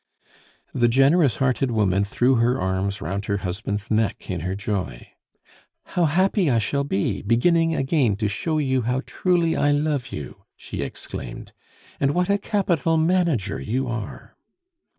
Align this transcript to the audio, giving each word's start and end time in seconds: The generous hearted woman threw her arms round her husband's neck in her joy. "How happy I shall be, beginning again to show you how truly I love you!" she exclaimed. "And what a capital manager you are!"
The 0.73 0.87
generous 0.87 1.35
hearted 1.35 1.69
woman 1.69 2.03
threw 2.03 2.37
her 2.37 2.59
arms 2.59 3.01
round 3.03 3.25
her 3.25 3.37
husband's 3.37 3.91
neck 3.91 4.31
in 4.31 4.39
her 4.39 4.55
joy. 4.55 5.09
"How 5.93 6.05
happy 6.05 6.49
I 6.49 6.57
shall 6.57 6.83
be, 6.83 7.21
beginning 7.21 7.75
again 7.75 8.15
to 8.15 8.27
show 8.27 8.57
you 8.57 8.81
how 8.81 9.03
truly 9.05 9.55
I 9.55 9.69
love 9.71 10.07
you!" 10.11 10.37
she 10.55 10.81
exclaimed. 10.81 11.53
"And 11.99 12.15
what 12.15 12.31
a 12.31 12.39
capital 12.39 12.97
manager 12.97 13.59
you 13.61 13.87
are!" 13.87 14.35